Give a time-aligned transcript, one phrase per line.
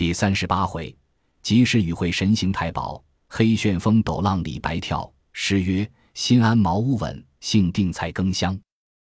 [0.00, 0.96] 第三十八回，
[1.42, 5.12] 及时与会神行太保，黑旋风陡浪里白跳。
[5.34, 8.58] 诗曰：心安茅屋稳，性定菜羹香。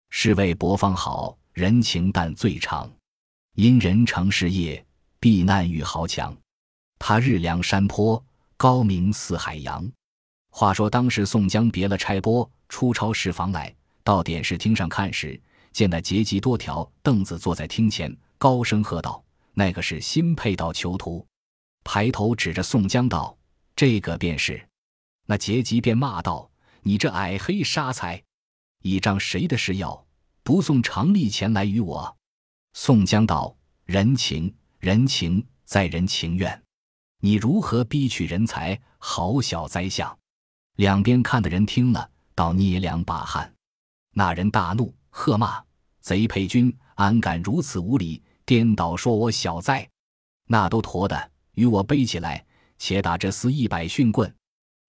[0.10, 2.92] 是谓薄方好，人情淡最长。
[3.56, 4.86] 因人成事业，
[5.18, 6.36] 避难遇豪强。
[7.00, 8.22] 他日梁山坡，
[8.58, 9.90] 高明似海洋。
[10.50, 13.74] 话说当时宋江别了差拨，出超市房来，
[14.04, 15.40] 到点视厅上看时，
[15.72, 19.24] 见那结集多条凳子坐在厅前，高声喝道
[19.54, 21.26] ：“那个是新配到囚徒。”
[21.84, 23.38] 抬头指着宋江道
[23.76, 24.68] ：“这个便是。”
[25.26, 26.52] 那结吉便骂道
[26.84, 28.22] ：“你这矮黑杀财，
[28.82, 30.06] 倚仗谁的是要？
[30.44, 32.18] 不送常例钱来与我？”
[32.74, 36.64] 宋江道：“人情，人情在人情愿，
[37.20, 38.80] 你如何逼取人才？
[38.98, 40.18] 好小灾相！”
[40.78, 43.54] 两边看的人听了，倒捏两把汗。
[44.14, 45.64] 那人大怒，喝骂
[46.00, 49.90] ：“贼配军，安敢如此无礼，颠倒说我小灾？
[50.48, 52.46] 那都驮的，与我背起来，
[52.78, 54.30] 且打这厮一百训棍。”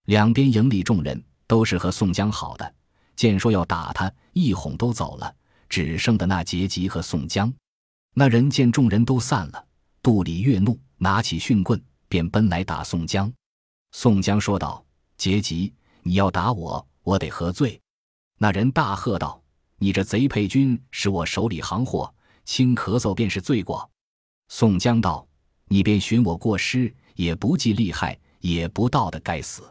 [0.03, 2.75] 两边营里众人都是和宋江好的，
[3.15, 5.33] 见说要打他，一哄都走了，
[5.69, 7.53] 只剩的那杰吉和宋江。
[8.13, 9.65] 那人见众人都散了，
[10.01, 13.31] 肚里越怒，拿起训棍便奔来打宋江。
[13.93, 17.79] 宋江说道：“杰吉，你要打我，我得何罪？”
[18.39, 19.41] 那人大喝道
[19.79, 22.13] ：“你这贼配军，使我手里行货，
[22.45, 23.89] 轻咳嗽便是罪过。”
[24.49, 25.27] 宋江道
[25.69, 29.63] ：“你便寻我过失，也不计利害，也不道的该死。”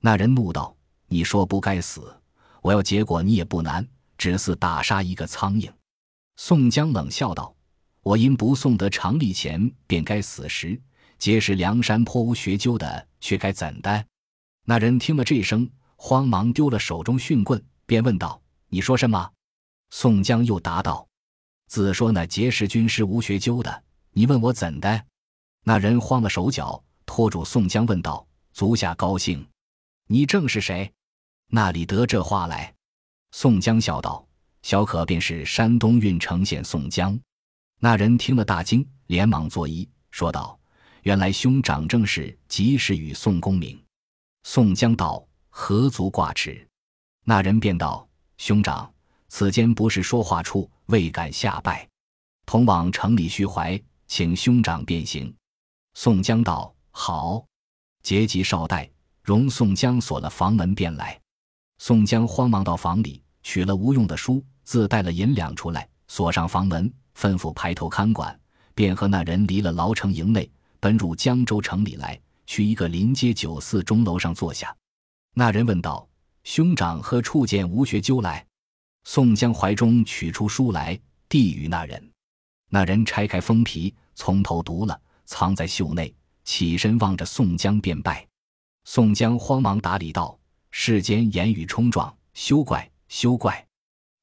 [0.00, 0.76] 那人怒道
[1.08, 2.14] ：“你说不该死，
[2.62, 3.86] 我要结果你也不难，
[4.18, 5.70] 只似打杀一个苍蝇。”
[6.36, 7.54] 宋江冷笑道。
[8.02, 10.80] 我因不送得常例钱，便该死时，
[11.18, 14.06] 皆是梁山坡无学究的，却该怎的？
[14.64, 18.40] 那人听了这声，慌忙丢了手中训棍，便问道
[18.72, 19.30] ：“你说什么？”
[19.92, 21.06] 宋江又答道
[21.70, 25.04] ：“自说那结识军师吴学究的，你问我怎的？”
[25.62, 29.46] 那人慌了手脚，拖住宋江问道：“足下高兴，
[30.08, 30.92] 你正是谁？
[31.46, 32.74] 那里得这话来？”
[33.30, 34.26] 宋江笑道
[34.62, 37.16] ：“小可便是山东郓城县宋江。”
[37.78, 40.58] 那人听了大惊，连忙作揖，说道
[41.04, 43.80] ：“原来兄长正是及时雨宋公明。”
[44.42, 46.66] 宋江道：“何足挂齿。”
[47.22, 48.08] 那人便道
[48.38, 48.92] ：“兄长，
[49.30, 51.88] 此间不是说话处，未敢下拜，
[52.44, 55.32] 同往城里叙怀，请兄长便行。”
[55.94, 57.46] 宋江道：“好。”
[58.02, 58.90] 结吉少待，
[59.22, 61.18] 容宋江锁了房门，便来。
[61.78, 66.92] 宋江慌忙到房里取了无用的书，自带了银两出来，锁上房门。
[67.16, 68.38] 吩咐排头看管，
[68.74, 74.74] 便和那人离了牢城营内，奔入江州城里来，去一个临街酒肆钟楼上坐下。
[75.34, 76.08] 那人问道
[76.42, 78.44] ：“兄长何处见吴学究来？”
[79.04, 82.10] 宋江怀中取出书来，递与那人。
[82.68, 88.26] 那人拆开封皮，从头读了，藏在袖内，起身望着宋江便拜。
[88.84, 90.38] 宋江慌忙打礼道
[90.70, 93.66] ：“世间言语冲撞，休怪休怪。”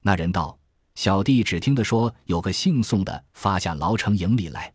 [0.02, 0.58] 那人道。
[0.94, 4.74] 小弟只听得说有个姓宋的发下牢城营里来，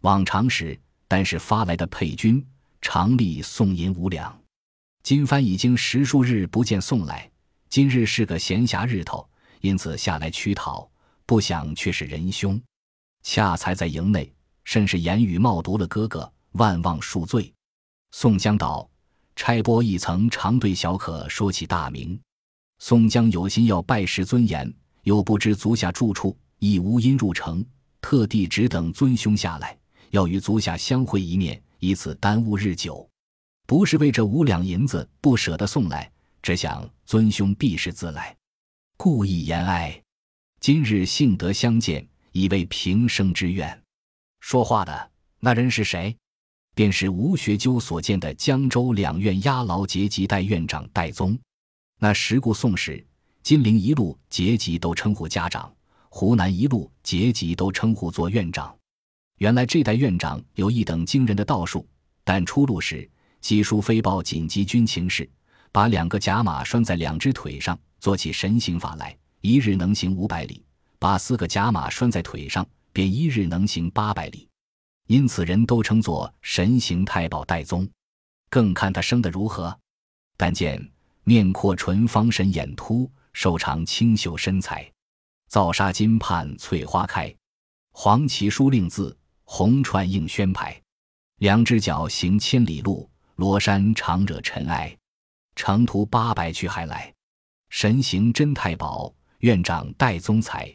[0.00, 2.42] 往常时但是发来的配军，
[2.80, 4.34] 常例送银五两。
[5.02, 7.30] 今番已经十数日不见送来，
[7.68, 9.28] 今日是个闲暇日头，
[9.60, 10.88] 因此下来趋讨，
[11.26, 12.60] 不想却是仁兄。
[13.22, 14.32] 恰才在营内，
[14.64, 17.52] 甚是言语冒读了哥哥，万望恕罪。
[18.12, 18.88] 宋江道
[19.36, 22.20] ：“差拨亦曾常对小可说起大名。”
[22.78, 24.72] 宋江有心要拜师尊严。
[25.04, 27.64] 又不知足下住处，亦无因入城，
[27.98, 29.74] 特地只等尊兄下来，
[30.10, 33.08] 要与足下相会一面，以此耽误日久。
[33.66, 36.10] 不是为这五两银子不舍得送来，
[36.42, 38.36] 只想尊兄必是自来，
[39.00, 40.02] 故意言哀。
[40.58, 43.80] 今日幸得相见，已为平生之愿。
[44.40, 46.16] 说话的那人是谁？
[46.74, 51.38] 便是吴学究所见的江州两院押牢节级代院长戴宗。
[52.00, 53.02] 那时故宋时。
[53.40, 55.72] 金陵一路结级都称呼家长，
[56.08, 58.76] 湖南一路结级都称呼做院长。
[59.36, 61.86] 原来这代院长有一等惊人的道术，
[62.24, 63.08] 但出路时
[63.40, 65.30] 急书飞报紧急军情事，
[65.70, 70.62] 把两个甲马拴在两只腿上，做起神行法来，一日能行五百里；
[70.98, 74.48] 把四个甲马拴在腿上，便一日能行八百里。
[75.06, 77.88] 因此人都称作神行太保戴宗。
[78.50, 79.78] 更看他生得如何，
[80.36, 80.90] 但见
[81.24, 83.10] 面阔唇方，神眼凸。
[83.34, 84.90] 瘦长清秀身材，
[85.48, 87.32] 皂纱金畔翠花开，
[87.92, 90.82] 黄旗书令字，红串映宣牌。
[91.36, 94.96] 两只脚行千里路，罗衫长惹尘埃。
[95.54, 97.14] 长途八百去还来，
[97.70, 100.74] 神行真太保，院长戴宗才。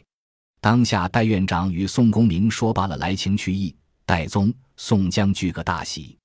[0.60, 3.74] 当下戴院长与宋公明说罢了来情去意，
[4.06, 6.16] 戴宗、宋江俱个大喜。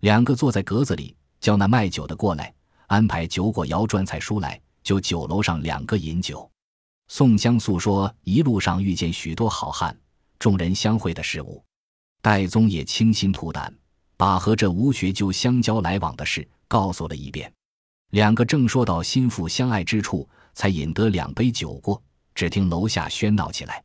[0.00, 2.54] 两个坐在格子里，叫那卖酒的过来，
[2.86, 6.48] 安排酒果肴砖菜蔬来，就酒楼上两个饮酒。
[7.08, 9.98] 宋江诉说一路上遇见许多好汉，
[10.38, 11.64] 众人相会的事物。
[12.22, 13.74] 戴宗也倾心吐胆，
[14.16, 17.52] 把和这吴学究相交来往的事告诉了一遍。
[18.10, 22.02] 两个正说到心腹相爱之处，才饮得两杯酒过，
[22.34, 23.82] 只听楼下喧闹起来。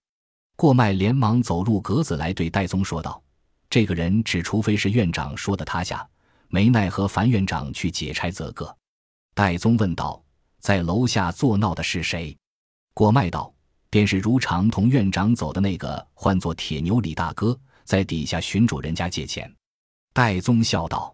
[0.55, 3.21] 过麦连忙走入格子来，对戴宗说道。
[3.69, 6.07] 这个人只除非是院长说的他下，
[6.47, 8.75] 没奈何樊院长去解差则个。
[9.33, 10.23] 戴宗问道
[10.61, 12.35] ：“在楼下作闹的是谁？”
[12.93, 13.53] 过麦道
[13.89, 19.53] ：“便是如常同院长走的那个，唤作铁牛李大哥，在底下寻主人家借钱。”
[20.13, 21.13] 戴宗笑道：“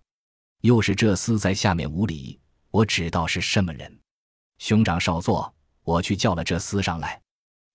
[0.62, 2.40] 又是这厮在下面无礼，
[2.72, 4.00] 我只道是什么人。
[4.58, 5.54] 兄长少坐，
[5.84, 7.22] 我去叫了这厮上来。”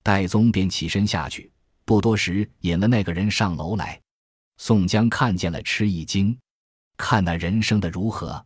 [0.03, 1.51] 戴宗便起身下去，
[1.85, 4.01] 不多时引了那个人上楼来。
[4.59, 6.39] 宋江看见了，吃一惊，
[6.97, 8.45] 看那人生的如何？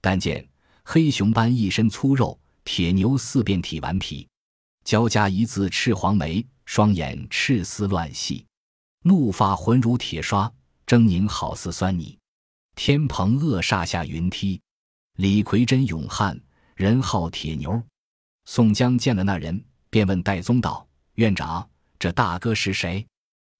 [0.00, 0.48] 但见
[0.82, 4.26] 黑熊般一身粗肉，铁牛四遍体顽皮，
[4.82, 8.46] 交加一字赤黄眉，双眼赤丝乱细，
[9.02, 10.50] 怒发浑如铁刷，
[10.86, 12.18] 狰狞好似酸泥。
[12.74, 14.60] 天蓬恶煞下云梯，
[15.16, 16.36] 李逵真勇悍，
[16.74, 17.80] 人号铁牛。
[18.46, 20.84] 宋江见了那人，便问戴宗道
[21.14, 21.68] ：“院长，
[22.00, 23.06] 这大哥是谁？”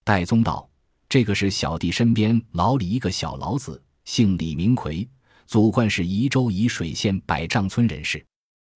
[0.03, 0.69] 戴宗道。
[1.09, 5.09] 这个是小弟身边牢里一个小老子，姓李，名奎，
[5.47, 8.27] 祖贯是宜州沂水县百丈村人士，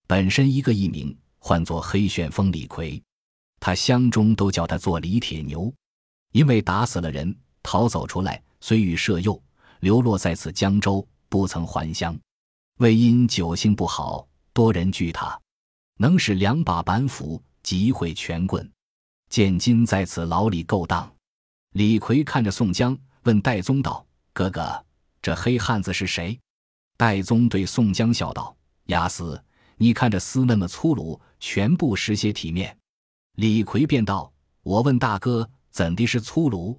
[0.07, 3.03] 本身一个艺名，唤作黑旋风李逵。
[3.59, 5.75] 他乡中都叫他做李铁牛，
[6.31, 9.43] 因为打死了人，逃走出来，虽遇赦宥，
[9.81, 12.17] 流落在此江州，不曾还乡。
[12.79, 15.39] 为因酒性不好，多人惧他，
[15.97, 18.71] 能使两把板斧击毁拳棍，
[19.29, 21.13] 见今在此牢里勾当。
[21.73, 24.85] 李逵看着宋江，问戴宗道：“哥哥，
[25.21, 26.39] 这黑汉子是谁？”
[26.97, 29.43] 戴宗对宋江笑道：“押司，
[29.77, 32.79] 你看这厮那么粗鲁，全部失些体面。”
[33.35, 34.33] 李逵便道
[34.63, 36.79] ：“我问大哥，怎的是粗鲁？”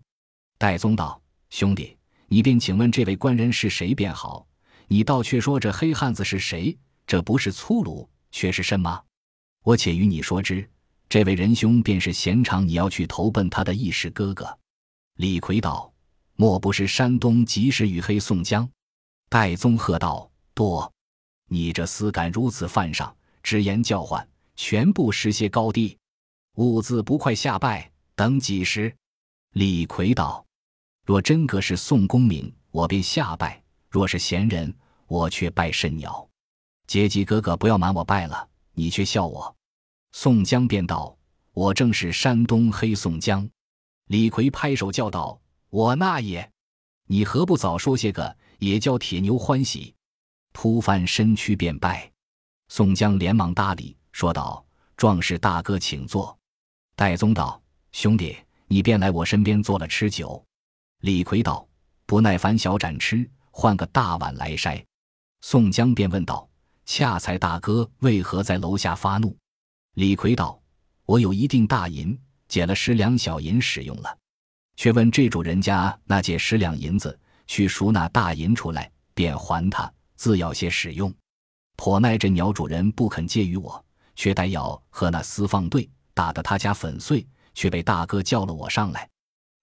[0.57, 1.21] 戴宗道
[1.51, 1.97] ：“兄弟，
[2.27, 4.45] 你便请问这位官人是谁便好。
[4.91, 6.75] 你倒却说这黑汉子是谁？
[7.05, 9.03] 这不是粗鲁，却是什么？
[9.63, 10.67] 我且与你说之。
[11.07, 14.57] 这位仁兄便是贤长，你要去投奔他的义士哥哥。”
[15.17, 15.93] 李逵道
[16.35, 18.67] ：“莫不是山东及时雨黑宋江？”
[19.29, 20.91] 戴宗喝道：“多！
[21.47, 25.95] 你这厮敢如此犯上，直言叫唤，全部失些高低。
[26.55, 28.91] 兀自不快下拜，等几时？”
[29.53, 30.43] 李逵道
[31.05, 34.73] ：“若真个是宋公明，我便下拜；若是闲人，
[35.07, 36.27] 我却拜甚鸟。
[36.87, 39.55] 阶级哥哥，不要瞒我拜了，你却笑我。”
[40.13, 41.15] 宋江便道
[41.53, 43.47] ：“我正是山东黑宋江。”
[44.07, 45.39] 李逵拍手叫道
[45.69, 46.49] ：“我那也！
[47.05, 49.93] 你何不早说些个，也叫铁牛欢喜。”
[50.51, 52.11] 扑翻身躯便拜。
[52.69, 54.65] 宋江连忙搭理，说道
[54.97, 56.35] ：“壮士大哥，请坐。”
[56.95, 57.61] 戴宗道
[57.93, 58.35] ：“兄弟，
[58.67, 60.43] 你便来我身边坐了吃酒。”
[61.01, 61.67] 李逵道
[62.07, 64.83] ：“不耐烦小盏吃，换个大碗来筛。”
[65.41, 66.49] 宋江便问道
[66.85, 69.37] ：“恰才大哥为何在楼下发怒？”
[69.95, 70.61] 李逵道
[71.05, 72.19] ：“我有一锭大银。”
[72.49, 74.17] 借了十两小银使用了，
[74.75, 77.15] 却问这主人家那借十两银子
[77.45, 81.13] 去赎那大银出来，便还他，自要些使用。
[81.75, 83.85] 颇耐这鸟主人不肯借与我，
[84.15, 89.07] 却待要和那厮放队，打得他家粉碎，却被大哥叫了我上来。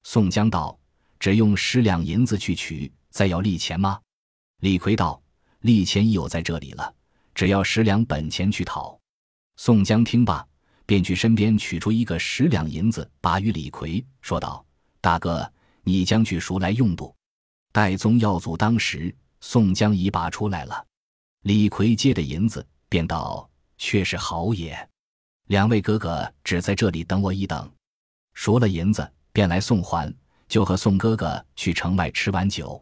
[0.04, 0.78] 宋江道
[1.18, 3.98] ：“只用十两银子去取，再要利钱吗？”
[4.60, 5.22] 李逵道
[5.60, 6.94] ：“利钱已有在这里了，
[7.34, 9.00] 只要十两本钱去讨。”
[9.56, 10.46] 宋江听罢。
[10.88, 14.64] 便去身边取出一个十两银子，把与李逵说道
[15.02, 17.12] ：“大哥，你将去赎来用度。”
[17.74, 20.86] 戴宗要阻当时，宋江已把出来了。
[21.42, 24.88] 李逵接着银子，便道：“却是好也。
[25.48, 27.68] 两位哥哥只在这里等我一等，
[28.34, 30.14] 赎了银子，便来送还。
[30.46, 32.80] 就和宋哥哥去城外吃碗酒。”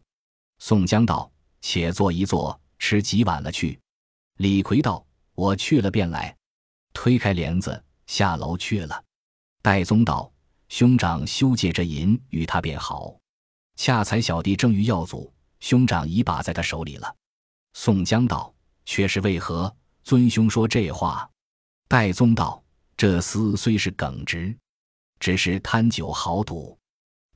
[0.66, 1.30] 宋江道
[1.61, 3.78] ：“且坐一坐，吃几碗了去。”
[4.40, 5.04] 李逵道
[5.37, 6.35] ：“我去了便来。”
[6.94, 7.85] 推开帘子。
[8.06, 9.04] 下楼去了。
[9.61, 10.33] 戴宗道
[10.71, 13.14] ：“兄长休借这银与他便好。
[13.76, 15.30] 恰才小弟正欲要阻，
[15.61, 17.14] 兄长已把在他手里了。”
[17.76, 18.50] 宋江道
[18.87, 19.71] ：“却是为何？
[20.02, 21.30] 尊兄说这话。”
[21.88, 22.64] 戴宗道
[22.97, 24.56] ：“这厮虽是耿直，
[25.21, 26.78] 只是贪酒好赌，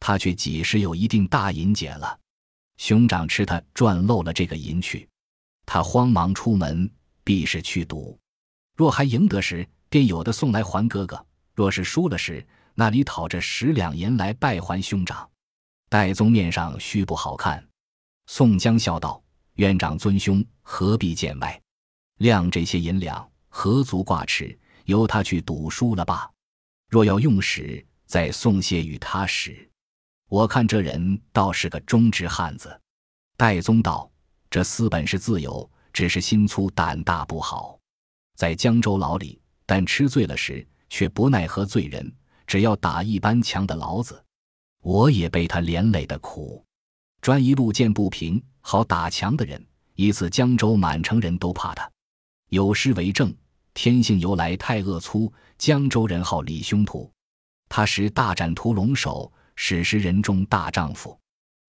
[0.00, 2.18] 他却几时有一定大银解了？
[2.78, 5.06] 兄长吃他赚漏了这个银去，
[5.66, 6.90] 他慌忙出门，
[7.22, 8.18] 必是去赌。
[8.74, 15.26] 若还赢得时。”便有的送来还哥哥，若是输了时，那里讨着十两银来拜还兄长。
[15.88, 17.66] 戴宗面上须不好看。
[18.26, 19.22] 宋江笑道
[19.56, 21.58] ：“院长尊兄何必见外？
[22.18, 24.58] 量这些银两何足挂齿？
[24.84, 26.30] 由他去赌输了吧。
[26.90, 29.67] 若要用时，再送些与他使。
[30.28, 32.80] 我看这人倒是个忠直汉子。”
[33.36, 34.10] 戴宗道
[34.50, 37.78] ：“这厮本是自由，只是心粗胆大不好。
[38.36, 42.12] 在江州牢里，但吃醉了时，却不奈何罪人，
[42.46, 44.22] 只要打一般强的牢子。
[44.82, 46.64] 我也被他连累的苦。”
[47.20, 49.64] 专一路见不平，好打强的人。
[49.94, 51.90] 一次江州满城人都怕他。
[52.50, 53.34] 有诗为证：
[53.74, 57.10] 天性由来太恶粗，江州人好李凶徒。
[57.68, 59.30] 他时大展屠龙手，
[59.60, 61.18] 史诗人中大丈夫。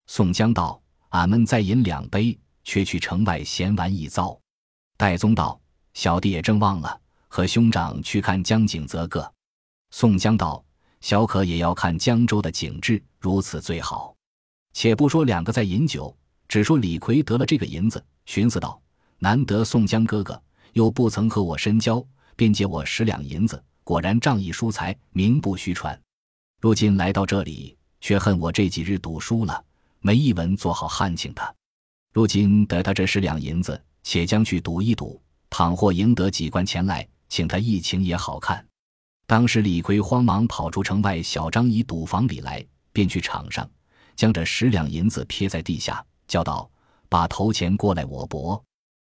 [0.05, 0.79] 宋江道
[1.09, 4.39] ：“俺们再饮两杯，却去城外闲玩一遭。”
[4.95, 5.59] 戴宗道
[5.95, 9.29] ：“小弟也正忘了，和兄长去看江景则个。”
[9.89, 10.63] 宋江道
[11.01, 14.15] ：“小可也要看江州的景致，如此最好。”
[14.71, 16.15] 且不说两个在饮酒，
[16.47, 18.79] 只说李逵得了这个银子，寻思道
[19.17, 20.39] ：“难得宋江哥哥
[20.73, 22.05] 又不曾和我深交，
[22.35, 25.99] 便借我十两银子，果然仗义疏财，名不虚传。
[26.61, 29.63] 如今来到这里，却恨我这几日赌输了，
[29.99, 31.53] 没一文做好汉请他。
[32.13, 38.65] 如今得他这十两银子，且将去赌一赌，倘或赢得几贯钱来，请他一请也好看。”
[39.27, 43.69] 当时李逵慌忙跑出城外小张仪赌房里来，便去场上。
[44.15, 46.69] 将这十两银子撇在地下，叫道
[47.07, 48.61] ：“把头钱过来，我博。”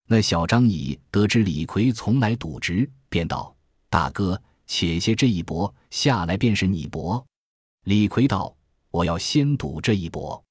[0.08, 3.56] 那小张乙得知李逵从来赌直，便道
[3.90, 7.26] ：“大哥，且歇这一搏，下来便是你博。”
[7.86, 8.54] 李逵道
[8.92, 10.42] ：“我要先赌这一搏。”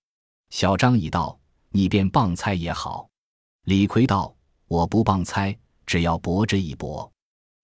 [0.50, 1.38] 小张乙道
[1.70, 3.08] ：“你便棒猜也好。”
[3.64, 4.34] 李逵道
[4.66, 5.56] ：“我不棒猜，
[5.86, 7.10] 只要博这一搏，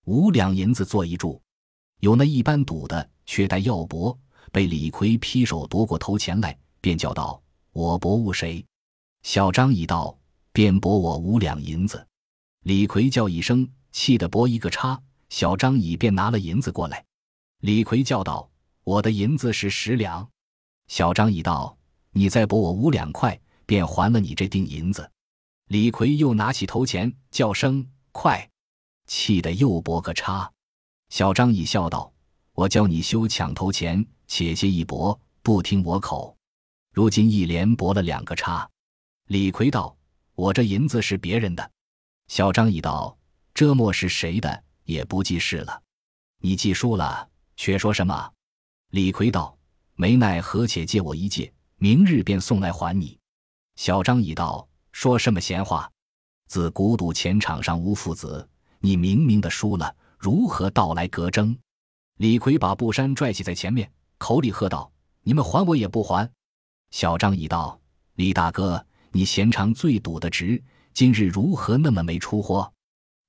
[0.05, 1.41] 五两银子做一注。
[2.01, 4.17] 有那一般赌的，却待要博，
[4.53, 7.43] 被李逵劈手夺过头钱来。”便叫道
[7.73, 8.65] ：“我博误谁？”
[9.25, 10.17] 小张一道
[10.53, 12.07] ：“便博我五两银子。”
[12.63, 15.01] 李逵叫一声，气得博一个叉。
[15.29, 17.05] 小张乙便拿了银子过来。
[17.63, 18.49] 李逵叫道
[18.85, 20.29] ：“我的银子是十两。”
[20.89, 21.77] 小张乙道
[22.13, 25.11] ：“你再博我五两块，便还了你这锭银子。”
[25.69, 28.49] 李逵又拿起头钱，叫声“快”，
[29.07, 30.51] 气得又博个叉。
[31.09, 32.13] 小张乙笑道
[32.55, 36.37] ：“我教你休抢头钱，且歇一搏，不听我口。”
[36.95, 38.69] 如今一连博了两个叉，
[39.27, 39.97] 李逵道
[40.35, 41.71] ：“我这银子是别人的。”
[42.29, 43.17] 小张乙道
[43.53, 45.83] ：“这莫是谁的，也不记事了。
[46.39, 48.33] 你记输了，却说什么？”
[48.93, 49.56] 李逵道
[49.97, 53.19] ：“没奈何，且借我一借，明日便送来还你。”
[53.77, 55.91] 小张已道：“说什么闲话？
[56.47, 58.49] 自古赌钱场上无父子，
[58.79, 61.57] 你明明的输了，如何到来格争？”
[62.19, 64.91] 李逵把布衫拽起在前面，口里喝道
[65.23, 66.31] ：“你们还我也不还！”
[66.91, 67.79] 小张已道
[68.17, 70.63] ：“李大哥，你闲常最赌的值，
[70.95, 72.73] 今日如何那么没出货？”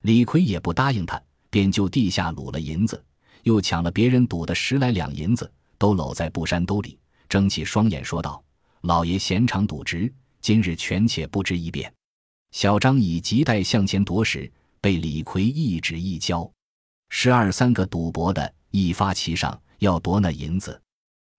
[0.03, 3.03] 李逵也不答应他，便就地下掳了银子，
[3.43, 8.43] 又抢了别人赌的十来两银子，都搂在布衫兜里，睁起双眼说道
[8.81, 11.93] ：“老爷闲常赌直，今日权且不知一遍。”
[12.51, 16.49] 小张以急待向前夺时，被李逵一指一交，
[17.09, 20.81] 十二三个赌博的一发齐上，要夺那银子，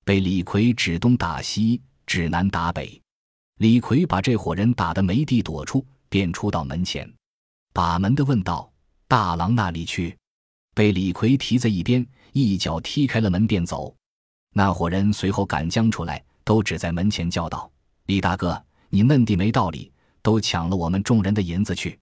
[0.05, 1.81] 被李逵指东打西。
[2.07, 2.99] 指南打北，
[3.59, 7.07] 李逵把这伙人打得没地躲出，便出到门前，
[7.75, 8.73] 把门的问道
[9.07, 10.17] ：“大郎那里去？”
[10.75, 13.95] 被李逵提在一边，一脚踢开了门便走。
[14.59, 17.71] 那伙人随后赶将出来，都指在门前叫道
[18.07, 21.97] ：“李大哥，你嫩地没道理，都抢了我们众人的银子去！”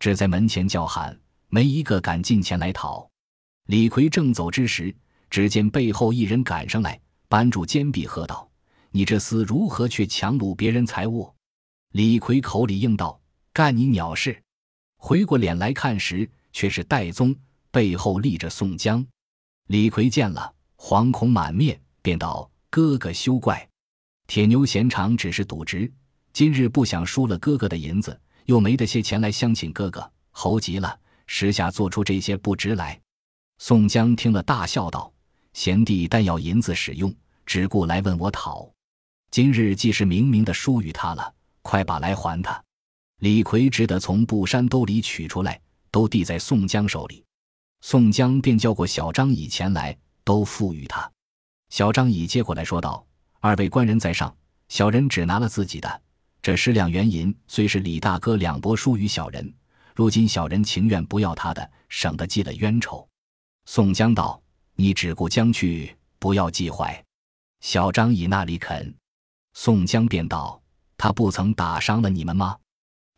[0.00, 1.14] 只在门前叫喊，
[1.50, 3.06] 没一个敢近前来讨。
[3.66, 4.96] 李逵正走之时，
[5.28, 8.48] 只见背后一人赶上来，扳住肩臂，喝道。
[8.92, 11.30] 你这厮如何去强掳别人财物？
[11.92, 13.20] 李逵口里应道
[13.52, 14.42] ：“干你鸟事！”
[14.96, 17.36] 回过脸来看时，却是戴宗
[17.70, 19.06] 背后立着宋江。
[19.66, 23.68] 李逵见了，惶恐满面，便道：“哥哥休怪，
[24.26, 25.90] 铁牛闲常只是赌直，
[26.32, 33.00] 今日不想输了哥哥的银子，又没得些钱来相请哥哥，猴急了，时下做出这些不值来。”
[33.58, 35.12] 宋江听了，大笑道
[35.52, 37.14] ：“贤弟但要银子使用，
[37.44, 38.70] 只顾来问我讨。”
[39.30, 42.62] 今日既是明明的输与他了，快把来还他。
[43.18, 47.22] 李逵只得从布衫兜里取出来，都递在宋江手里。
[47.82, 51.10] 宋江便叫过小张以前来，都付与他。
[51.70, 53.04] 小张乙接过来说道
[53.40, 54.36] ：“二位官人在上，
[54.68, 56.02] 小人只拿了自己的
[56.42, 59.54] 这十两元银，虽是李大哥两拨输与小人，
[59.94, 63.08] 如今小人情愿不要他的，省得记了冤仇。”
[63.66, 64.42] 宋江道
[64.74, 67.02] ：“你只顾将去，不要记怀。”
[67.62, 68.92] 小张乙那里肯？
[69.54, 70.60] 宋江便道
[70.98, 72.56] ：“他不曾打伤了你们吗？”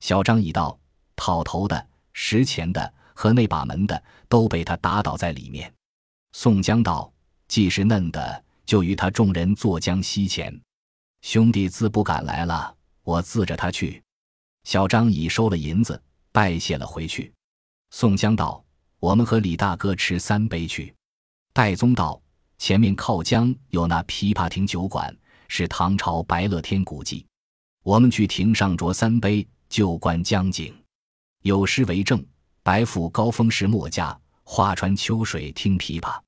[0.00, 0.78] 小张已道
[1.16, 5.72] ：“讨头的、拾钱的和那把门的都被他打倒在里面。”
[6.32, 7.10] 宋江道
[7.52, 10.58] ：“既是嫩的，就与他众人坐江西前。
[11.20, 14.02] 兄弟自不敢来了，我自着他去。”
[14.64, 17.30] 小张已收了银子，拜谢了回去。
[17.90, 18.64] 宋江道
[18.98, 20.94] ：“我们和李大哥吃三杯去。”
[21.52, 22.18] 戴宗道
[22.56, 25.14] ：“前面靠江有那琵琶亭酒馆，
[25.46, 27.26] 是唐朝白乐天古迹。
[27.82, 30.74] 我们去亭上酌三杯，就观江景。
[31.42, 32.24] 有诗为证
[32.64, 36.18] ：‘白府高峰是墨家，画船秋水听琵琶。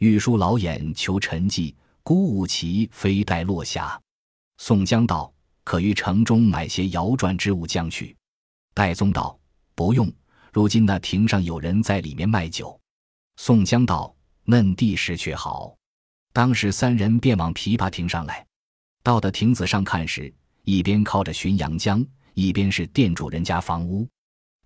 [0.00, 3.98] 玉书老眼求沉寂，孤舞旗飞带落霞。’”
[4.58, 5.32] 宋江道
[5.64, 8.14] ：“可于城中买些摇转之物将去。”
[8.74, 9.38] 戴宗道
[9.74, 10.12] ：“不用，
[10.52, 12.78] 如今那亭上有人在里面卖酒。”
[13.36, 14.14] 宋江道。
[14.44, 15.76] 嫩地时却好，
[16.32, 18.44] 当时三人便往琵琶亭上来。
[19.00, 20.32] 到的亭子上看时，
[20.64, 22.04] 一边靠着浔阳江，
[22.34, 24.08] 一边是店主人家房屋。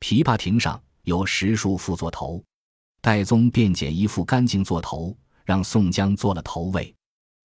[0.00, 2.42] 琵琶亭上有十数副座头，
[3.02, 5.14] 戴宗便捡一副干净座头，
[5.44, 6.94] 让宋江做了头位。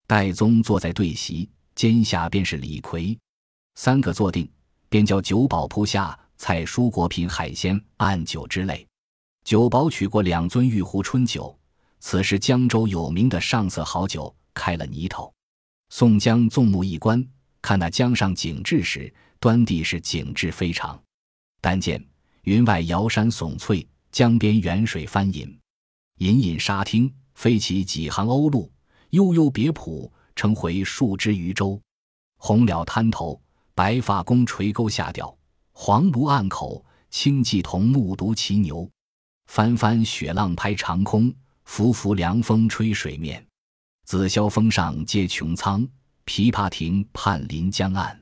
[0.08, 3.18] 戴宗坐在对席，肩下便是李逵，
[3.75, 4.50] 三个坐定，
[4.89, 8.88] 便叫酒保铺下菜蔬果品海鲜按酒之类。
[9.44, 11.56] 酒保取过两樽玉壶春酒。
[12.01, 15.34] 此时江州有名的上色好酒开了泥头，
[15.89, 17.22] 宋江纵目一观，
[17.62, 20.98] 看那江上景致时，端地是景致非常。
[21.60, 22.01] 但见
[22.44, 25.60] 云外瑶山耸翠，江边远水翻饮，
[26.20, 28.69] 隐隐沙汀飞起几行鸥鹭，
[29.12, 31.81] 悠悠别浦成回数只渔舟。
[32.36, 33.41] 红蓼滩头，
[33.74, 35.25] 白发公垂钩下钓；
[35.72, 38.91] 黄芦岸口，青骥童目睹骑牛。
[39.48, 41.34] 翻翻雪浪拍长空。
[41.63, 43.48] 拂拂凉风吹水面，
[44.03, 45.88] 紫霄峰上接穹苍，
[46.25, 48.22] 琵琶亭畔临江岸，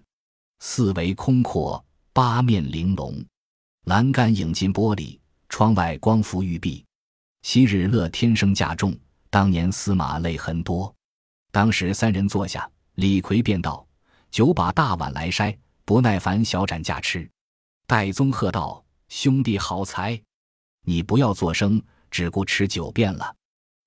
[0.60, 1.84] 四围空阔，
[2.14, 3.26] 八面玲珑，
[3.86, 5.18] 栏杆影进玻璃，
[5.50, 6.86] 窗外光浮玉壁。
[7.42, 8.94] 昔日乐天生价重，
[9.30, 10.94] 当年司马泪痕多。
[11.52, 13.86] 当时三人坐下，李逵便道
[14.30, 17.30] ：“酒把大碗来筛，不耐烦小盏架吃。”
[17.88, 20.22] 戴宗喝道：“兄弟好才，
[20.84, 23.36] 你不要作声。”只顾吃酒便了。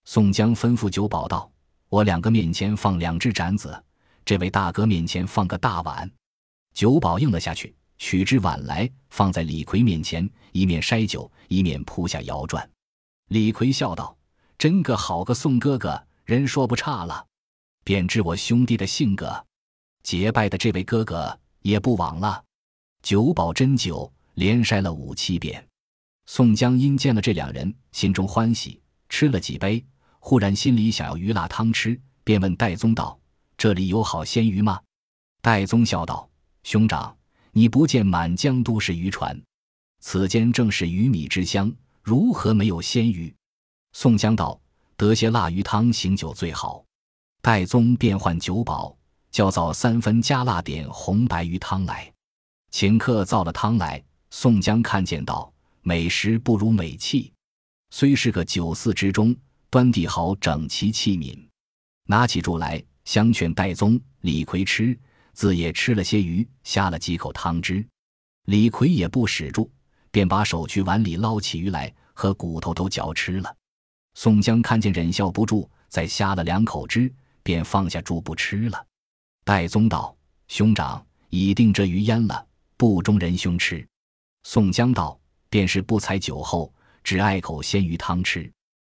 [0.04, 1.50] 宋江吩咐酒保道
[1.88, 3.82] ：“我两个面前放两只盏子，
[4.26, 6.08] 这位大哥面前放个大碗。”
[6.74, 12.70] 酒保应了下去，取只碗来，放在李逵面前，一面筛酒，一面铺下摇转。
[13.28, 14.14] 李逵笑道
[14.60, 17.26] ：“真个好个宋哥哥，人说不差了，
[17.82, 19.46] 便知我兄弟的性格。
[20.02, 22.44] 结拜的这位哥哥也不枉了。”
[23.02, 25.66] 酒保斟酒，连筛了五七遍。
[26.26, 29.82] 宋江因见了这两人，心中欢喜，吃了几杯，
[30.18, 33.18] 忽然心里想要鱼辣汤吃，便问戴宗道
[33.56, 34.78] ：“这里有好鲜鱼吗？”
[35.40, 36.28] 戴宗笑道
[36.64, 37.16] ：“兄长，
[37.52, 39.42] 你不见满江都是渔船，
[40.00, 43.34] 此间正是鱼米之乡，如何没有鲜鱼？”
[43.92, 44.60] 宋江道
[44.96, 46.84] ：“得些腊鱼汤醒酒最好。”
[47.42, 48.96] 戴宗便唤酒保，
[49.30, 52.12] 叫造三分加辣点红白鱼汤来，
[52.70, 54.02] 请客造了汤来。
[54.30, 55.52] 宋江看见道。
[55.82, 57.32] 美食不如美器，
[57.88, 59.34] 虽是个酒肆之中，
[59.70, 61.34] 端地好，整齐器皿。
[62.04, 64.96] 拿起箸来，相劝戴宗、李逵吃，
[65.32, 67.82] 自也吃了些鱼，下了几口汤汁。
[68.44, 69.70] 李逵也不使住，
[70.10, 73.56] 便把手去碗里捞起鱼来，和骨头都嚼吃了。
[74.14, 78.86] 宋江看见忍笑不住，再呷了两口汁，便放下箸不吃了。
[79.44, 80.16] 戴宗道
[80.48, 82.46] ：“兄长已定这鱼腌了，
[82.76, 83.86] 不中人兄吃。”
[84.44, 85.18] 宋江道。
[85.52, 88.48] 便是不才酒后，只爱口鲜鱼汤吃。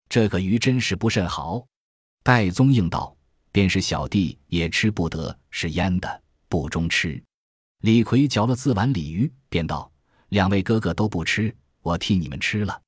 [0.09, 1.65] 这个鱼真是不甚好。
[2.25, 3.17] 戴宗应道
[3.53, 7.23] ：“便是小弟也吃不得，是腌的，不中吃。”
[7.83, 9.89] 李逵嚼了自碗鲤鱼，便道
[10.31, 12.83] ：“两位哥哥都不吃，我替你们吃了。”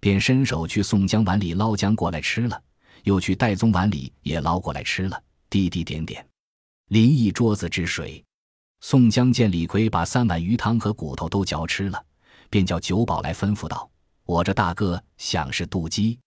[0.00, 2.60] 便伸手去宋江碗里捞姜过来吃了，
[3.04, 6.26] 又去戴宗碗里也捞过来吃了，滴滴点点，
[6.88, 8.24] 淋一桌子之水。
[8.80, 12.04] 宋江见李逵把三碗鱼汤和骨头都嚼吃了。
[12.52, 13.88] 便叫酒保来吩咐道
[14.26, 16.18] ：“我这大哥想是妒鸡，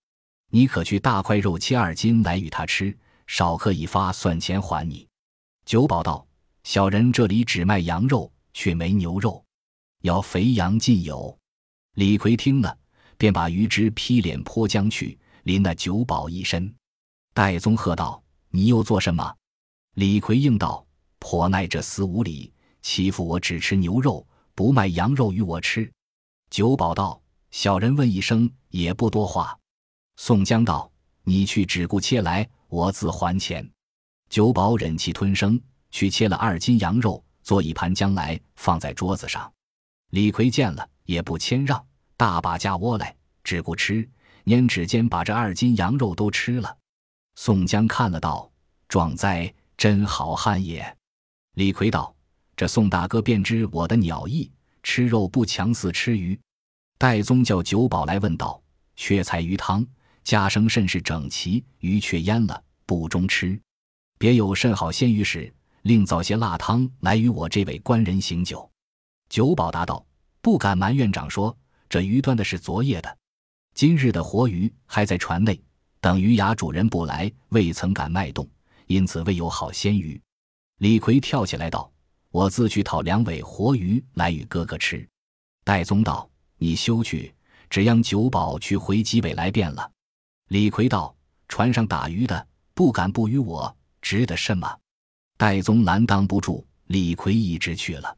[0.50, 5.06] 你可去大块肉切二斤来与他吃，少客一发算钱还你。”
[5.68, 6.26] 酒保道
[6.64, 9.44] ：“小人这里只卖羊肉，却没牛肉，
[10.04, 11.38] 要肥羊尽有。”
[11.96, 12.78] 李逵听了，
[13.24, 16.76] 便把鱼汁劈脸泼将去，淋那酒保一身。
[17.34, 19.34] 戴宗喝道：“你又做什么？”
[19.96, 20.86] 李逵应道
[21.20, 25.90] ：“颇耐这厮无礼，欺负我只吃牛肉，不卖羊肉与我吃。”
[26.52, 27.18] 酒保道
[27.50, 29.58] ：“小人问一声，也不多话。”
[30.20, 30.92] 宋江道
[31.24, 33.66] ：“你去只顾切来，我自还钱。”
[34.30, 35.58] 酒保忍气吞声，
[35.92, 39.50] 去切了二斤羊肉，做一盘将来放在桌子上。
[40.10, 41.82] 李逵见了也不谦让，
[42.24, 44.10] 大把架窝来，只顾吃，
[44.46, 46.78] 拈指间把这二斤羊肉都吃了。
[47.36, 48.50] 宋江看了道
[48.88, 50.98] ：“壮哉，真好汉也！”
[51.56, 52.16] 李逵道
[52.56, 54.50] ：“这宋大哥便知我的鸟意，
[54.84, 56.40] 吃肉不强似吃鱼。”
[56.98, 58.64] 戴宗叫酒保来问道
[58.96, 59.86] ：“缺菜鱼汤，
[60.24, 63.60] 家生甚是整齐，鱼却腌了，不中吃。
[64.18, 68.72] 别有甚好鲜鱼时，另造些辣汤来与我这位官人行酒。”
[69.28, 70.06] 酒保答道
[70.40, 71.54] ：“不敢瞒院长说，
[71.94, 73.18] 这鱼端的是昨夜的，
[73.76, 75.62] 今日的活鱼还在船内，
[76.02, 78.50] 等鱼牙主人不来，未曾敢脉动，
[78.88, 80.20] 因此未有好鲜鱼。”
[80.82, 81.94] 李逵跳起来道
[82.34, 85.08] ：“我自去讨两尾活鱼来与哥哥吃。”
[85.64, 86.28] 戴宗道
[86.58, 87.32] ：“你休去，
[87.70, 89.92] 只让酒保去回几尾来便了。”
[90.50, 91.16] 李逵道
[91.48, 94.68] ：“船上打鱼的不敢不与我，值得什么？”
[95.38, 98.18] 戴宗拦当不住，李逵一直去了。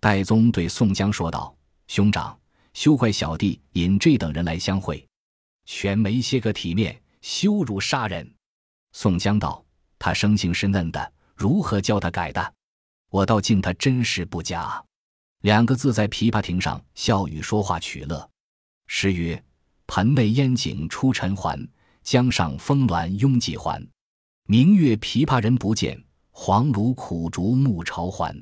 [0.00, 1.54] 戴宗对宋江说道
[1.86, 2.34] ：“兄长，
[2.72, 5.06] 休怪小弟引这等人来相会，
[5.64, 8.28] 全没些个体面，羞辱杀人。”
[8.92, 9.64] 宋江道
[9.98, 12.54] ：“他生性是嫩的，如何教他改的？
[13.10, 14.82] 我倒敬他真实不假。”
[15.42, 18.28] 两个字在琵琶亭上笑语说话取乐。
[18.86, 19.42] 诗曰
[19.86, 21.66] ：“盆内烟景出尘寰，
[22.02, 23.84] 江上峰峦拥几环。
[24.46, 28.36] 明月琵琶人不见，黄芦苦竹暮朝还。”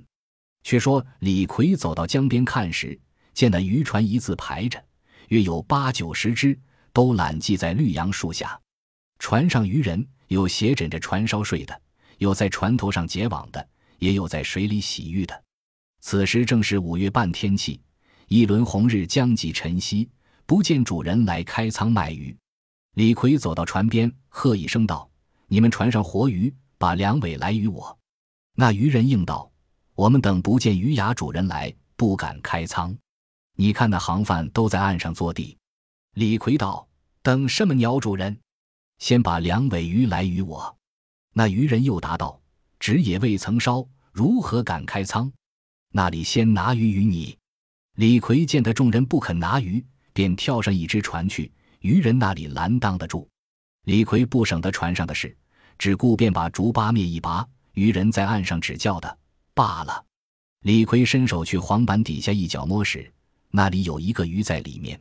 [0.65, 2.99] 却说李逵走到江边看时，
[3.39, 4.85] 见那渔船一字排着，
[5.29, 6.59] 约有八九十只，
[6.93, 8.61] 都揽系在绿杨树下。
[9.21, 11.81] 船上渔人有斜枕着船梢睡的，
[12.17, 13.65] 有在船头上结网的，
[14.01, 15.41] 也有在水里洗浴的。
[16.01, 17.81] 此时正是五月半天气，
[18.27, 20.11] 一轮红日将及晨曦，
[20.45, 22.37] 不见主人来开仓卖鱼。
[22.97, 25.09] 李逵走到船边，喝一声道
[25.47, 27.97] ：“你们船上活鱼，把两尾来与我。”
[28.59, 29.49] 那渔人应道。
[29.95, 32.93] 我们等不见鱼牙主人来，不敢开仓。
[33.61, 35.59] 你看那行贩都在岸上坐地。
[36.15, 36.87] 李逵道
[37.23, 38.39] ：“等什么鸟主人？
[38.99, 40.73] 先把两尾鱼来与我。”
[41.35, 42.41] 那渔人又答道
[42.79, 45.29] ：“纸也未曾烧，如何敢开仓？
[45.91, 47.37] 那里先拿鱼与你。”
[47.99, 51.53] 李逵见得众人不肯拿鱼，便跳上一只船去。
[51.81, 53.29] 渔人那里拦当得住？
[53.87, 55.37] 李逵不省得船上的事，
[55.77, 57.45] 只顾便把竹八灭一拔。
[57.73, 59.19] 渔人在岸上指教的。
[59.53, 60.05] 罢了，
[60.61, 63.13] 李逵伸手去黄板底下一脚摸时，
[63.51, 65.01] 那里有一个鱼在里面。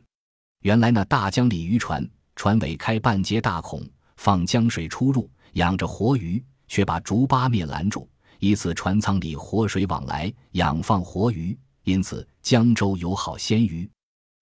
[0.60, 3.82] 原来那大江里渔船，船尾开半截大孔，
[4.16, 8.08] 放江水出入，养着活鱼，却把竹八面拦住，
[8.38, 13.88] 以此船舱里活水往来，养放活鱼，因此江州有好鲜鱼。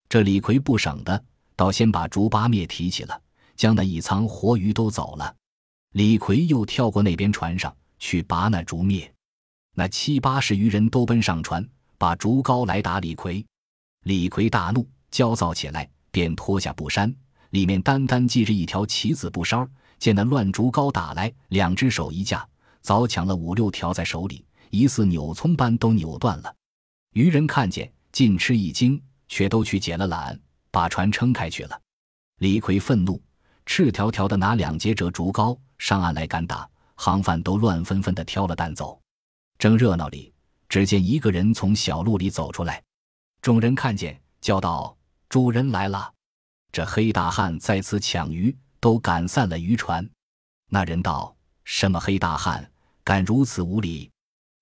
[0.09, 1.23] 这李逵不省的，
[1.55, 3.21] 倒先把竹八面提起了，
[3.57, 5.35] 将那一仓活鱼都走了。
[5.93, 9.09] 李逵又跳过那边船上去拔那竹篾。
[9.75, 11.67] 那七八十余人都奔上船，
[11.99, 13.45] 把竹篙来打李逵。
[14.07, 17.13] 李逵大怒，焦躁起来，便脱下布衫，
[17.51, 19.69] 里面单单系着一条棋子布梢。
[19.99, 22.49] 见那乱竹篙打来，两只手一架，
[22.81, 26.55] 早抢了五六条在手里，疑似扭葱般都扭断了。
[27.15, 30.39] 渔人看见，尽吃一惊，却都去解了缆，
[30.71, 31.77] 把船撑开去了。
[32.39, 33.21] 李逵愤怒，
[33.65, 39.01] 赤条条的拿两截折竹篙上岸来赶打，行贩都乱纷纷的挑了担走。
[39.59, 40.33] 正热闹里，
[40.69, 42.81] 只见一个人从小路里走出来，
[43.47, 44.99] 众人看见，叫道
[45.31, 46.13] ：“主人来了！”
[46.73, 50.05] 这黑大汉在此抢鱼，都赶散了渔船。
[50.69, 51.33] 那人道
[51.63, 52.69] ：“什么黑大汉，
[53.05, 54.11] 敢如此无礼？”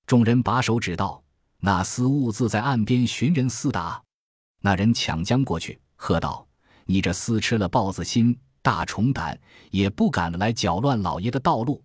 [0.06, 1.24] 众人把手指道
[1.60, 4.02] ：“那厮兀自在岸边寻人厮打。”
[4.60, 6.46] 那人抢将过去，喝道
[6.84, 11.82] ：“你这厮吃了豹子心，大虫胆，也不敢来搅乱老爷的道路。”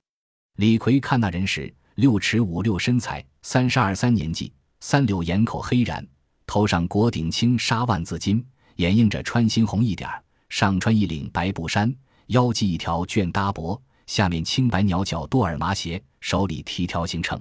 [0.60, 1.74] 李逵看那人时。
[1.96, 6.06] 六尺五六身材，三十二三年纪，三绺眼口黑髯，
[6.50, 8.44] 头上裹顶青纱万字巾，
[8.78, 17.40] 掩映着穿心红一点儿上穿一领白布衫，腰系一条绢搭帛，下面青白鸟脚多尔麻鞋，手里提条行秤。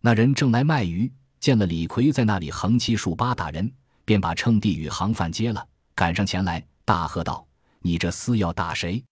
[0.00, 3.68] 那人正来卖鱼，见了李逵在那里横七竖八打人，
[4.04, 7.44] 便把秤递与行贩接了，赶上前来，大喝道
[7.82, 9.02] ：“你这厮要打谁？”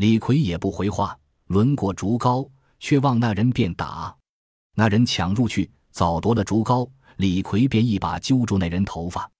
[0.00, 1.14] 李逵也不回话，
[1.48, 4.16] 抡过竹篙，却望那人便打。
[4.74, 6.88] 那人抢入去，早夺了竹篙，
[7.20, 9.30] 李逵便一把揪住那人头发，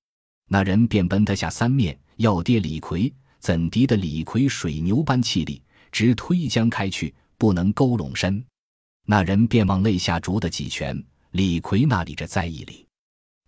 [0.48, 8.44] 那人便奔他下三面要跌李逵，怎敌得李逵水牛般气力，直推将开去，不能勾拢身。
[9.06, 12.86] 那人便往肋下啄的几拳，李逵那里着在意里，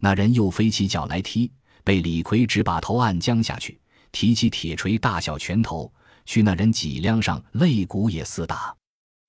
[0.01, 1.53] 那人又飞起脚来踢，
[1.85, 3.79] 被李逵只把头按将下去，
[4.13, 5.93] 提起铁锤大小拳头
[6.25, 8.75] 去那人脊梁上肋骨也厮打，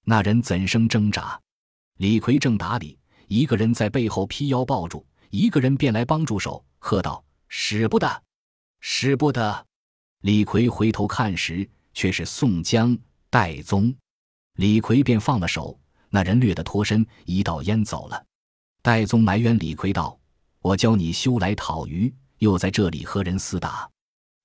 [0.05, 1.37] 那人怎生挣扎？
[1.97, 8.23] 李逵正打理，一个人在背后劈腰抱住，一个人便来帮助手，喝道：“使不得，
[8.79, 9.65] 使不得！”
[10.21, 12.97] 李逵回头看时，却是宋江、
[13.29, 13.93] 戴宗。
[14.55, 18.25] 李逵便放了手，那人掠得脱身，一道烟走了。
[18.81, 20.17] 戴宗埋怨李逵道
[20.61, 23.89] ：“我教你休来讨鱼，又在这里和人厮打，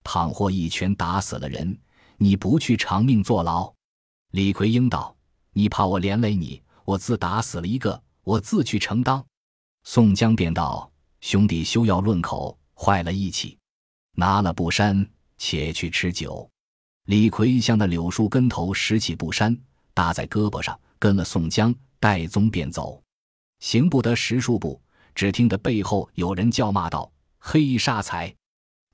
[0.02, 1.78] 倘或一拳打死了人，
[2.16, 3.72] 你不去偿命坐牢？”
[4.32, 5.16] 李逵应道
[5.52, 9.24] ：“你怕我连累你，我自打死了一个，我自去承当。”
[9.84, 10.90] 宋江便道
[11.22, 13.56] ：“兄弟休要论口，坏了义气，
[14.16, 15.08] 拿了布衫。”
[15.40, 16.50] 且去吃酒。
[17.04, 19.56] 李逵向那柳树根头拾起布衫，
[19.94, 23.00] 搭在胳膊上，跟了宋江、戴宗便走。
[23.60, 24.82] 行不得十数步，
[25.14, 28.34] 只听得背后有人叫骂道：“黑沙财，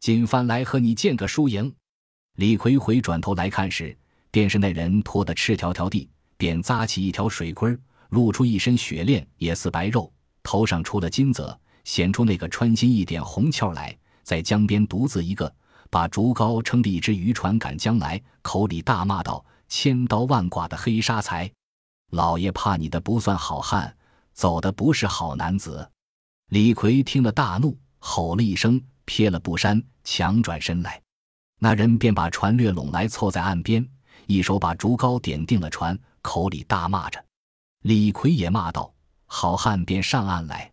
[0.01, 1.75] 锦帆来和你见个输赢。”
[2.37, 3.97] 李逵回转头来看时，
[4.31, 7.81] 便是那人拖得赤条条地，便扎起一条水棍儿，
[8.15, 10.11] 露出一身雪练，也似白肉，
[10.43, 15.53] 头上出了金泽，显出那个穿心一点红鞘来，在江边独自一个。
[15.91, 21.51] 把竹篙撑的一只渔船赶将来，口里大骂道：“千刀万剐的黑沙财，
[22.11, 23.95] 老爷怕你的不算好汉，
[24.33, 25.89] 走的不是好男子。”
[26.51, 31.01] 李逵听了大怒，吼了一声，撇了布衫，强转身来。
[31.61, 33.87] 那人便把船掠拢来，凑在岸边，
[34.27, 37.25] 一手把竹篙点定了船，口里大骂着。
[37.85, 38.95] 李逵也骂道
[39.27, 40.73] ：“好汉，便上岸来！”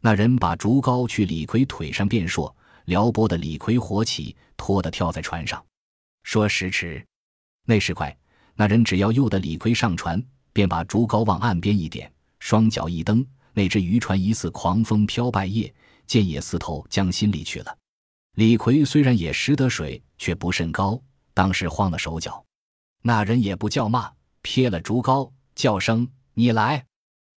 [0.00, 2.54] 那人把竹篙去李逵腿上，便说。
[2.86, 5.62] 撩拨的李逵火起，拖的跳在船上。
[6.22, 7.04] 说时迟，
[7.66, 8.16] 那时快，
[8.54, 15.74] 那人只要诱得李逵上船，便把竹篙往岸边一点，双脚一蹬，那只渔船疑似狂风飘败叶，
[16.06, 17.76] 箭也似投江心里去了。
[18.36, 20.98] 李逵虽然也识得水，却不甚高，
[21.34, 22.42] 当时慌了手脚。
[23.02, 26.84] 那人也不叫骂，撇了竹篙，叫声：“你来，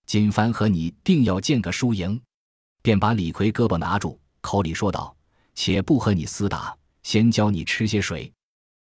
[0.06, 2.22] 金帆和你定要见个输赢。”
[2.84, 5.16] 便把李逵胳膊拿住，口里说道。
[5.56, 8.30] 且不和你厮打，先教你吃些水。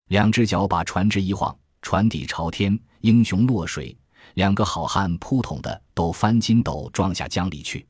[0.09, 3.95] 两只脚把船只一晃，船底朝天，英雄落水。
[4.33, 7.85] 两个好汉扑通的都翻筋斗撞下江里去。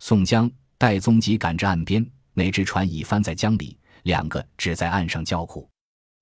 [0.00, 5.66] 宋江、戴宗急赶至岸边，那只船已翻在江里，两个只在岸上叫苦。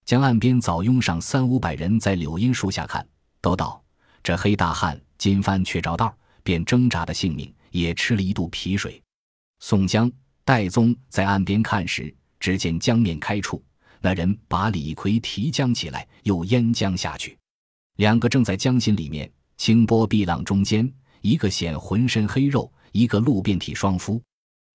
[0.04, 3.04] 江岸边早拥上三五百人，在柳荫树下看，
[3.40, 3.82] 都道
[4.22, 9.02] 这黑大汉金帆却着道，便挣扎的性命，也吃了一肚皮水。
[9.60, 10.10] 宋江。
[10.42, 13.62] 戴宗在岸边看时，只见江面开处，
[14.00, 17.38] 那人把李逵提江起来，又淹江下去。
[17.98, 24.20] 两个正在江心里面，清波碧浪中间，一个显浑身黑肉，一个露遍体双肤，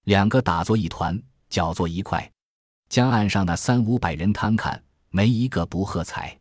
[0.05, 2.31] 两个打作一团，搅作一块。
[2.87, 6.39] 江岸上那三五百人摊看，没一个不喝彩。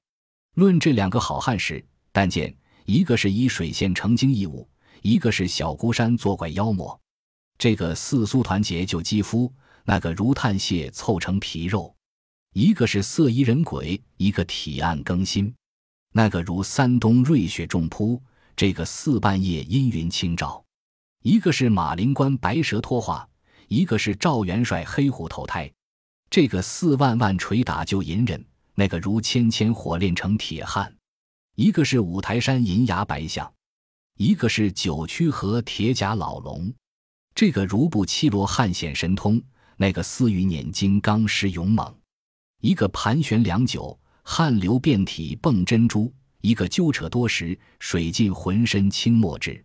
[0.54, 4.68] 论这两个好汉时，但见一个是以水县成精义务，
[5.02, 6.98] 一个是小孤山作怪妖魔。
[7.56, 9.52] 这个四苏团结救肌肤，
[9.84, 11.94] 那个如炭屑凑成皮肉；
[12.52, 15.54] 一个是色衣人鬼，一个体暗更新，
[16.12, 18.20] 那个如山东瑞雪重铺，
[18.56, 20.62] 这个四半夜阴云清照；
[21.22, 23.28] 一个是马灵官白蛇脱化，
[23.68, 25.70] 一个是赵元帅黑虎投胎。
[26.28, 28.44] 这个四万万捶打救隐忍，
[28.74, 30.92] 那个如千千火炼成铁汉；
[31.56, 33.52] 一个是五台山银牙白象，
[34.16, 36.72] 一个是九曲河铁甲老龙。
[37.32, 39.40] 这个如不七罗汉显神通，
[39.76, 41.94] 那个似玉碾金刚师勇猛；
[42.60, 49.64] 一个盘旋良久，汗流遍体蹦珍珠；一个揪扯多时，水浸浑身清墨汁。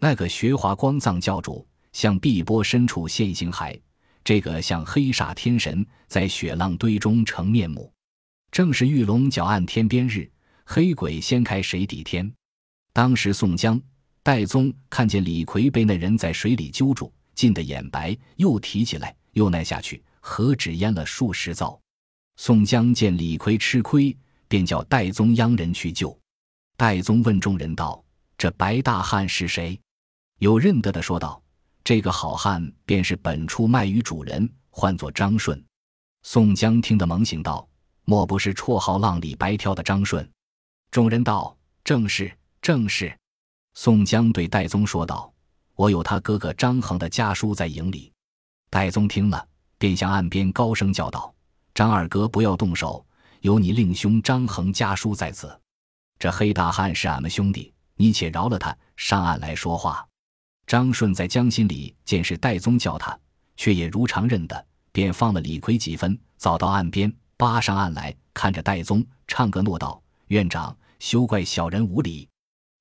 [0.00, 3.80] 那个学华光藏教主向碧波深处现形骸，
[4.22, 7.90] 这个像黑煞天神在雪浪堆中成面目。
[8.50, 10.30] 正是玉龙搅岸天边日，
[10.74, 12.32] 黑鬼掀开水底天。
[12.94, 13.78] 当时宋江。
[14.22, 21.78] 戴宗看见李逵被那人在水里揪住，浸得眼白，又提起来，又耐下去，何止淹了数十遭。
[22.36, 24.16] 宋江见李逵吃亏，
[24.48, 26.16] 便叫戴宗央人去救。
[26.78, 28.02] 戴宗问众人道
[28.38, 29.78] ：“这白大汉是谁？”
[30.38, 31.42] 有认得的说道
[31.84, 35.62] ：“这个好汉便是本处卖鱼主人，唤作张顺。”
[36.22, 37.68] 宋江听得猛醒道
[38.06, 40.26] ：“莫不是绰号浪里白条的张顺？”
[40.92, 43.10] 众人道：“正是，正是。”
[43.72, 45.32] 宋江对戴宗说道
[45.74, 48.12] ：“我有他哥哥张衡的家书在营里。”
[48.68, 51.34] 戴宗听了，便向岸边高声叫道
[51.72, 53.02] ：“张二哥，不要动手，
[53.40, 55.58] 有你令兄张衡家书在此。
[56.18, 60.06] 这黑大汉是俺们兄弟，你且饶了他，上岸来说话。”
[60.68, 63.18] 张顺在江心里见是戴宗叫他，
[63.56, 72.28] 却也如常认得，便放了李逵几分，早到岸边，扒上岸来，看着戴宗，唱个诺道：“院长，休怪小人无礼。”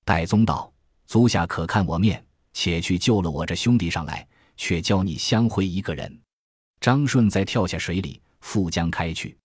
[0.05, 0.71] 戴宗道。
[1.07, 6.21] 足下可看我面，且去救了我这兄弟上来，却教你相会一个人。
[6.79, 9.37] 张顺再跳下水里，赴江开去。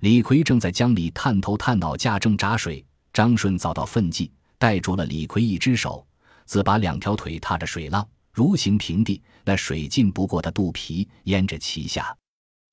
[0.00, 2.84] 李逵正在江里探头探脑，架正闸水。
[3.14, 6.06] 张顺早到奋计，带住了李逵一只手，
[6.44, 9.22] 自把两条腿踏着水浪，如行平地。
[9.42, 12.14] 那水浸不过他肚皮，淹着其下。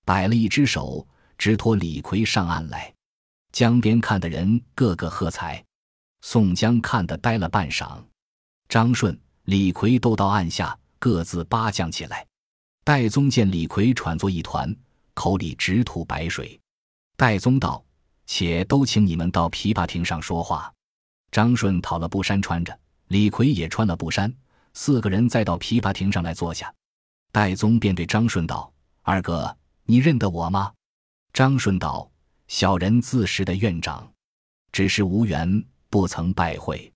[0.03, 2.93] 摆了一只手，直拖李逵上岸来。
[3.53, 5.63] 江边看的人个个喝彩，
[6.21, 8.03] 宋江看得呆了半晌。
[8.67, 12.25] 张顺、李逵都到岸下，各自扒将起来。
[12.83, 14.75] 戴宗见李逵喘作一团，
[15.13, 16.59] 口里直吐白水。
[17.15, 17.85] 戴宗道
[18.25, 20.73] ：“且都请你们到琵琶亭上说话。”
[21.29, 22.75] 张顺讨了布衫穿着，
[23.09, 24.33] 李逵也穿了布衫，
[24.73, 26.73] 四个人再到琵琶亭上来坐下。
[27.31, 30.73] 戴宗便对张顺道：“二哥，你认得我吗？”
[31.33, 32.09] 张顺道
[32.53, 34.07] ：“小人自识的院长，
[34.71, 36.93] 只是无缘，不曾拜会。”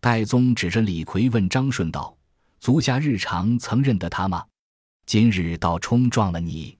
[0.00, 2.16] 戴宗指着李逵问张顺道
[2.58, 4.42] ：“足下日常曾认得他吗？
[5.04, 6.78] 今日倒冲撞了你。”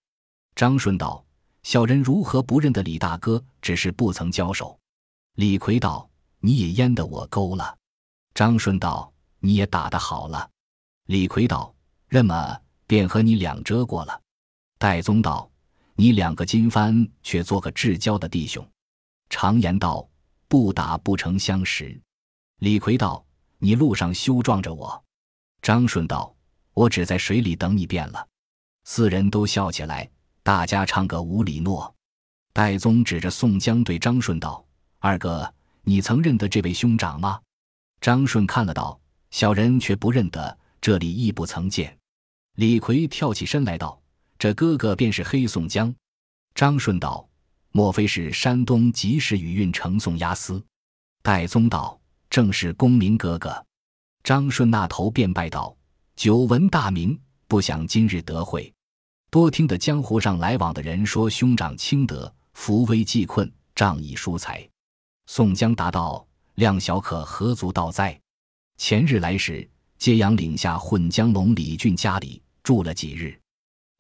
[0.57, 1.23] 张顺道
[1.65, 3.45] ：“小人如何不认得李大哥？
[3.61, 4.81] 只是不曾交手。”
[5.37, 6.09] 李逵道
[6.41, 7.77] ：“你也淹得我勾了。”
[8.33, 10.49] 张顺道：“你也打得好了。”
[11.09, 11.75] 李逵道
[12.09, 14.19] ：“认么便和你两遮过了。”
[14.81, 15.51] 戴宗道
[15.97, 18.67] ：“你两个金帆却做个至交的弟兄。
[19.31, 20.09] 常言道，
[20.49, 22.01] 不打不成相识。”
[22.61, 23.25] 李逵道
[23.59, 25.05] ：“你路上休撞着我。”
[25.63, 26.35] 张顺道
[26.75, 28.29] ：“我只在水里等你便了。”
[28.85, 30.09] 四人都笑起来，
[30.43, 31.93] 大家唱个无里诺。
[32.53, 34.65] 戴宗指着宋江对张顺道
[35.01, 35.53] ：“二哥，
[35.83, 37.41] 你曾认得这位兄长吗？”
[38.01, 41.99] 张顺看了道：“小人却不认得，这里亦不曾见。”
[42.57, 44.01] 李逵跳起身来道
[44.45, 45.95] ：“这哥哥便是黑宋江。”
[46.55, 47.27] 张顺道
[47.73, 50.63] ：“莫非是山东及时雨运程宋押司？”
[51.25, 51.99] 戴宗道。
[52.29, 53.65] 正是公明哥哥，
[54.23, 55.75] 张顺那头便拜道
[56.17, 58.71] ：“久闻大名，不想今日得会。
[59.31, 64.69] 多听得江湖上来往的人说，兄长清德，扶危济困，仗义疏财。”
[65.27, 66.27] 宋江答道
[66.57, 68.21] ：“量小可何足道哉？
[68.77, 73.41] 前日来时，揭阳岭下混江龙李俊家里住了几日，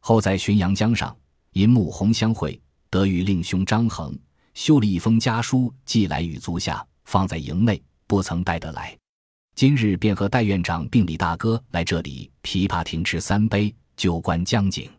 [0.06, 1.16] 后在浔阳江上
[1.52, 4.14] 因沐红相会，得与令兄张衡
[4.52, 8.94] 修了一封家书，寄来与足下，放在营内。”不曾带得来，
[9.54, 14.90] 今日便和戴院长并李大哥来这里琵琶亭吃三杯，酒观江景。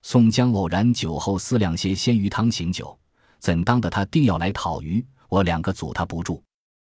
[0.00, 2.98] 宋江偶然酒后思量些鲜鱼汤醒酒，
[3.38, 6.42] 怎当的他定要来讨鱼，我两个阻他不住。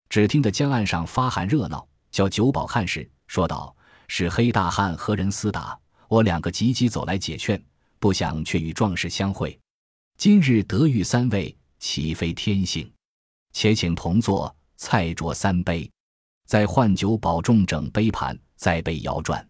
[0.09, 3.73] 只听得江岸上发喊热闹，叫酒保看时，说道
[4.09, 7.61] ：“是黑大汉和人厮打。”我两个急急走来解劝，
[7.99, 9.57] 不想却与壮士相会。
[10.17, 12.91] 今日得遇三位，岂非天幸？
[13.53, 14.55] 且请同坐。
[14.77, 15.89] 菜酌三杯，
[16.45, 19.47] 再换酒保重整杯盘，再备摇转。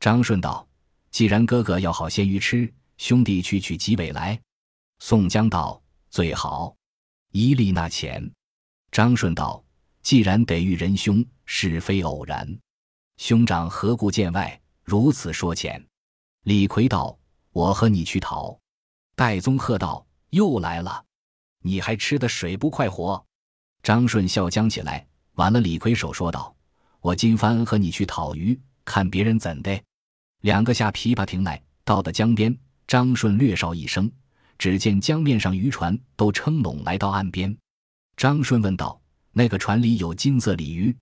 [0.00, 0.66] 张顺道
[1.12, 4.38] ：“既然哥哥要好鲜鱼吃，兄弟去取几尾来。”
[4.98, 5.80] 宋江道
[6.10, 6.74] ：“最好，
[7.30, 8.28] 一粒那钱。”
[8.90, 9.64] 张顺道
[10.02, 12.58] ：“既然得遇仁兄，是非偶然。
[13.18, 15.84] 兄长何故见外如此说钱？”
[16.44, 17.18] 李逵道
[17.52, 18.58] ：“我和你去讨。”
[19.14, 21.04] 戴宗喝道：“又来了！
[21.62, 23.26] 你还吃的水不快活？”
[23.82, 26.54] 张顺笑僵起来，挽了李逵手，说道
[27.00, 29.82] ：“我今番和你去讨鱼，看别人怎的。”
[30.42, 34.10] 两个下琵琶亭来，到的江边，张顺略哨一声，
[34.58, 37.56] 只见江面上渔船都撑拢来到岸边。
[38.16, 39.00] 张顺问道
[39.32, 40.96] ：“那个船里有金色鲤鱼？”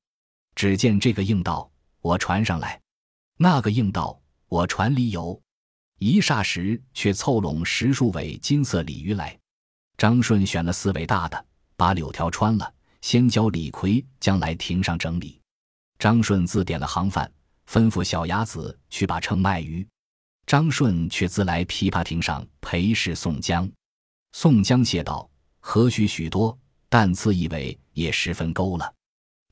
[0.57, 1.71] 只见这个应道
[2.01, 2.81] ：“我船上来。”
[3.37, 5.41] 那个应道：“我船里有。”
[5.99, 9.39] 一霎时，却凑拢十数尾金色鲤鱼来。
[9.97, 11.47] 张顺选了四尾大的。
[11.77, 15.41] 把柳条穿了，先教李逵将来亭上整理。
[15.99, 17.29] 张顺自点了行饭，
[17.69, 19.85] 吩咐小伢子去把秤卖鱼。
[20.47, 23.69] 张顺却自来琵琶亭上陪侍宋江。
[24.31, 26.57] 宋江谢道：“何须许多，
[26.89, 28.95] 但赐一尾也十分够了。”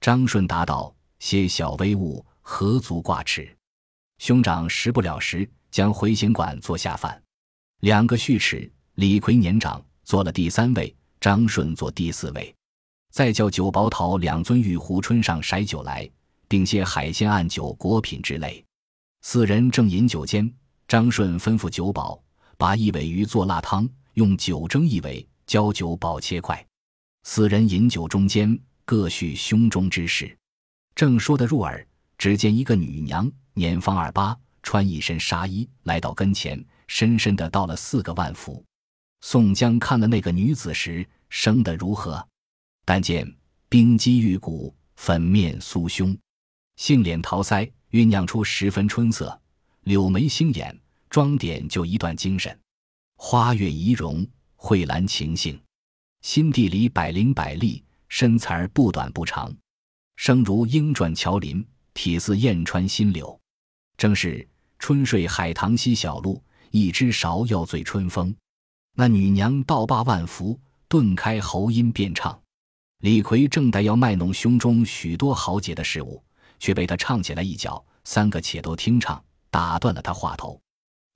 [0.01, 3.57] 张顺答道：“些小微物何足挂齿？
[4.23, 7.21] 兄长食不了时，将回形馆做下饭。”
[7.83, 10.95] 两个序齿，李逵年长，做了第三位。
[11.21, 12.55] 张顺做第四位，
[13.11, 16.09] 再叫酒保讨两尊玉壶春上筛酒来，
[16.47, 18.65] 并些海鲜案酒果品之类。
[19.23, 20.49] 四人正饮酒间，
[20.87, 22.23] 张顺吩咐酒保
[22.57, 26.65] 把一尾鱼做辣汤，用酒蒸一尾，教酒保切块。
[27.25, 30.37] 四人饮酒中间，各叙胸中之事。
[30.95, 31.85] 正说得入耳，
[32.19, 38.65] 只见一个女娘，年方二八，穿一身纱衣，来到跟前，深深的道了四个万福。
[39.21, 42.27] 宋江看了那个女子时，生得如何？
[42.85, 43.31] 但见
[43.69, 46.17] 冰肌玉骨，粉面酥胸，
[46.77, 49.29] 杏脸桃腮，酝酿出十分春色；
[49.83, 50.77] 柳眉星眼，
[51.11, 52.59] 装点就一段精神。
[53.17, 54.27] 花月仪容，
[54.57, 55.61] 蕙兰情性。
[56.23, 59.55] 心地里百灵百丽，身材不短不长，
[60.17, 63.39] 生如莺转乔林，体似燕穿新柳。
[63.97, 64.47] 正是
[64.79, 68.35] 春睡海棠溪小路，一枝芍药醉春风。
[68.95, 72.39] 那女娘倒罢万福，顿开喉音便唱。
[72.99, 76.23] 李逵正待要卖弄胸中许多豪杰的事物，
[76.59, 80.61] 却被他唱起来一脚，三个且都听唱，打断了他话头。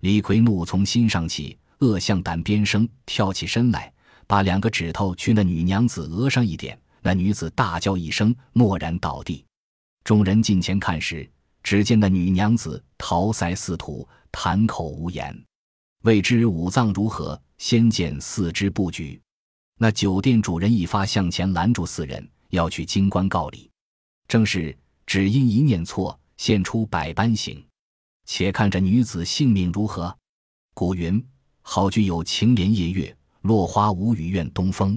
[0.01, 3.93] 李逵怒从心上起，恶向胆边生，跳起身来，
[4.27, 9.45] 把两个指头去那女娘子额上一点，那女子大叫一声，蓦然倒地。
[10.03, 11.29] 众人近前看时，
[11.67, 15.37] 只见那女娘子桃腮似土，谈口无言。
[16.05, 17.43] 未知五脏如何？
[17.59, 19.21] 先见四肢不举。
[19.77, 23.69] 那酒店主人一发向前拦住四人，要去京官告礼。
[24.29, 27.61] 正是只因一念错，现出百般形。
[28.27, 30.17] 且看这女子性命如何？
[30.73, 31.21] 古云
[31.63, 34.97] ：“好句有晴莲夜月，落花无语怨东风。”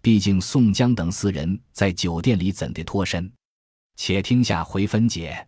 [0.00, 3.30] 毕竟宋江等四人在酒店里怎地脱身？
[3.96, 5.47] 且听下回分解。